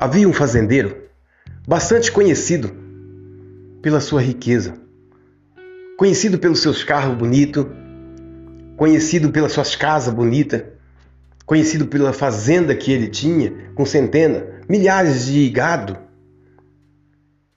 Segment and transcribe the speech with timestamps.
[0.00, 0.96] Havia um fazendeiro
[1.66, 2.70] bastante conhecido
[3.82, 4.74] pela sua riqueza,
[5.96, 7.66] conhecido pelos seus carros bonitos,
[8.76, 10.62] conhecido pelas suas casas bonitas,
[11.44, 15.98] conhecido pela fazenda que ele tinha, com centenas, milhares de gado.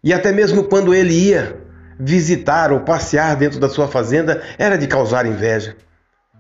[0.04, 1.61] E até mesmo quando ele ia
[2.00, 5.78] visitar ou passear dentro da sua fazenda, era de causar inveja.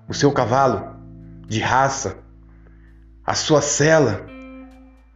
[0.09, 0.95] O seu cavalo,
[1.47, 2.17] de raça,
[3.23, 4.25] a sua cela,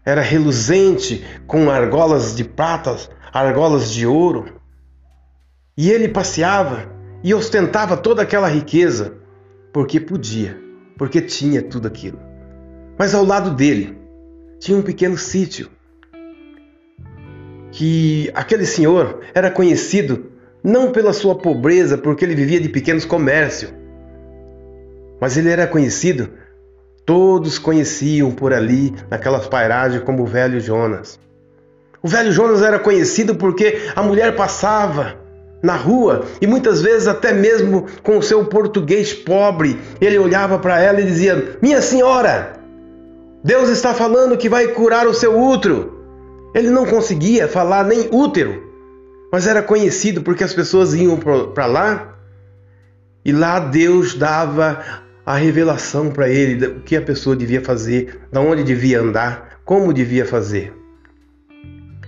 [0.06, 2.96] era reluzente com argolas de prata,
[3.34, 4.62] argolas de ouro.
[5.76, 6.90] E ele passeava
[7.24, 9.18] e ostentava toda aquela riqueza,
[9.74, 10.58] porque podia,
[10.98, 12.20] porque tinha tudo aquilo.
[12.98, 13.98] Mas ao lado dele
[14.60, 15.70] tinha um pequeno sítio
[17.72, 20.32] que aquele senhor era conhecido
[20.64, 23.74] não pela sua pobreza, porque ele vivia de pequenos comércios,
[25.20, 26.30] mas ele era conhecido
[27.06, 31.20] Todos conheciam por ali, naquelas pairagens, como o velho Jonas.
[32.02, 35.16] O velho Jonas era conhecido porque a mulher passava
[35.62, 40.80] na rua e muitas vezes até mesmo com o seu português pobre, ele olhava para
[40.80, 42.54] ela e dizia: "Minha senhora,
[43.44, 45.94] Deus está falando que vai curar o seu útero".
[46.54, 48.64] Ele não conseguia falar nem útero,
[49.32, 52.16] mas era conhecido porque as pessoas iam para lá
[53.26, 58.40] e lá Deus dava a revelação para ele do que a pessoa devia fazer, da
[58.40, 60.72] onde devia andar, como devia fazer.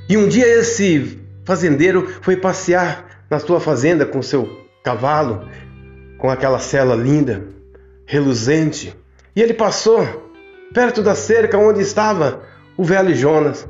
[0.08, 4.48] E um dia esse fazendeiro foi passear na sua fazenda com seu
[4.84, 5.48] cavalo,
[6.18, 7.44] com aquela cela linda,
[8.06, 8.96] reluzente,
[9.36, 10.32] e ele passou
[10.74, 12.42] perto da cerca onde estava
[12.78, 13.68] o velho Jonas.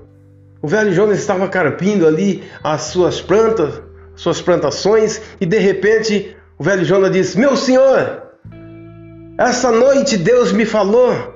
[0.62, 3.82] O velho Jonas estava carpindo ali as suas plantas,
[4.16, 8.27] suas plantações, e de repente o velho Jonas disse: Meu senhor,
[9.38, 11.36] essa noite Deus me falou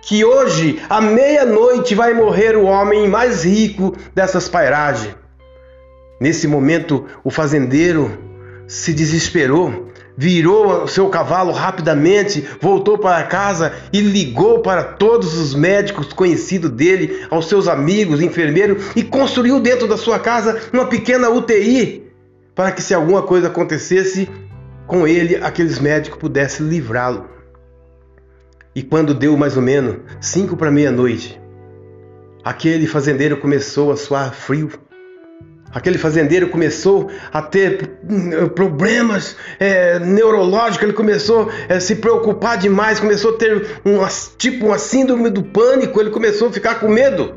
[0.00, 5.14] que hoje, à meia-noite, vai morrer o homem mais rico dessas pairagens.
[6.20, 8.18] Nesse momento, o fazendeiro
[8.66, 16.12] se desesperou, virou seu cavalo rapidamente, voltou para casa e ligou para todos os médicos
[16.12, 22.10] conhecidos dele, aos seus amigos, enfermeiros, e construiu dentro da sua casa uma pequena UTI
[22.54, 24.28] para que, se alguma coisa acontecesse
[24.86, 27.32] com ele, aqueles médicos pudessem livrá-lo.
[28.74, 31.38] E quando deu mais ou menos cinco para meia-noite,
[32.42, 34.70] aquele fazendeiro começou a suar frio.
[35.74, 43.00] Aquele fazendeiro começou a ter hum, problemas é, neurológicos, ele começou a se preocupar demais,
[43.00, 43.98] começou a ter um,
[44.36, 47.34] tipo uma síndrome do pânico, ele começou a ficar com medo.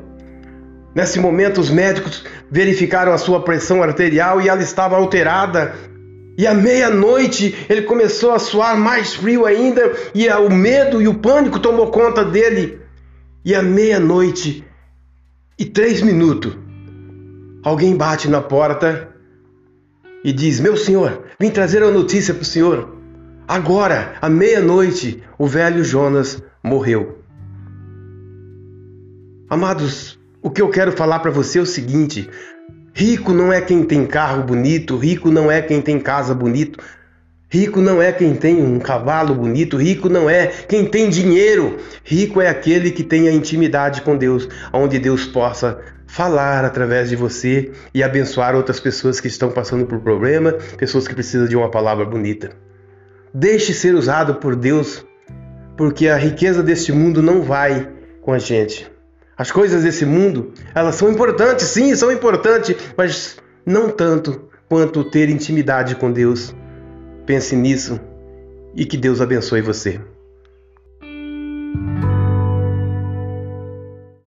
[0.93, 5.73] Nesse momento, os médicos verificaram a sua pressão arterial e ela estava alterada
[6.37, 11.15] e à meia-noite ele começou a suar mais frio ainda, e o medo e o
[11.15, 12.79] pânico tomou conta dele.
[13.43, 14.65] E à meia-noite
[15.57, 16.57] e três minutos,
[17.63, 19.09] alguém bate na porta
[20.23, 22.95] e diz: Meu senhor, vim trazer uma notícia para o senhor.
[23.47, 27.19] Agora, à meia-noite, o velho Jonas morreu.
[29.47, 32.27] Amados, o que eu quero falar para você é o seguinte:
[32.97, 36.79] Rico não é quem tem carro bonito, rico não é quem tem casa bonito,
[37.49, 41.75] rico não é quem tem um cavalo bonito, rico não é quem tem dinheiro.
[42.05, 47.17] Rico é aquele que tem a intimidade com Deus, onde Deus possa falar através de
[47.17, 51.69] você e abençoar outras pessoas que estão passando por problema, pessoas que precisam de uma
[51.69, 52.51] palavra bonita.
[53.33, 55.05] Deixe ser usado por Deus,
[55.75, 57.89] porque a riqueza deste mundo não vai
[58.21, 58.89] com a gente.
[59.37, 65.29] As coisas desse mundo, elas são importantes, sim, são importantes, mas não tanto quanto ter
[65.29, 66.55] intimidade com Deus.
[67.25, 67.99] Pense nisso
[68.75, 69.99] e que Deus abençoe você.